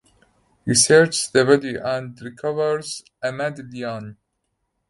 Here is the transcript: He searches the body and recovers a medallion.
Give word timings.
He 0.65 0.73
searches 0.73 1.29
the 1.31 1.45
body 1.45 1.75
and 1.75 2.19
recovers 2.19 3.03
a 3.21 3.31
medallion. 3.31 4.17